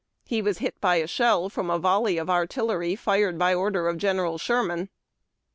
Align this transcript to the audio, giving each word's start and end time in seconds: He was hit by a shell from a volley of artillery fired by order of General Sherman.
He 0.25 0.41
was 0.41 0.57
hit 0.57 0.81
by 0.81 0.95
a 0.95 1.05
shell 1.05 1.47
from 1.47 1.69
a 1.69 1.77
volley 1.77 2.17
of 2.17 2.27
artillery 2.27 2.95
fired 2.95 3.37
by 3.37 3.53
order 3.53 3.87
of 3.87 3.99
General 3.99 4.39
Sherman. 4.39 4.89